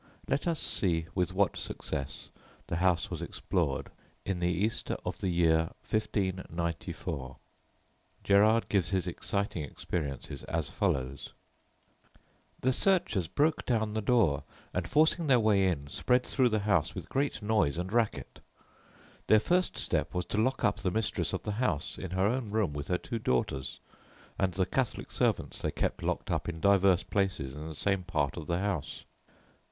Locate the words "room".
22.49-22.73